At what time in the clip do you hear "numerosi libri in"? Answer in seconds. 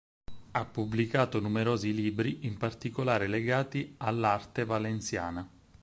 1.39-2.57